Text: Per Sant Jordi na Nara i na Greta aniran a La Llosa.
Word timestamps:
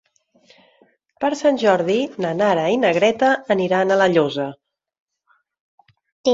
Per 1.23 1.29
Sant 1.41 1.59
Jordi 1.65 1.99
na 2.25 2.33
Nara 2.41 2.65
i 2.77 2.81
na 2.87 2.93
Greta 3.01 3.31
aniran 3.59 3.97
a 3.99 4.01
La 4.03 4.11
Llosa. 4.17 4.51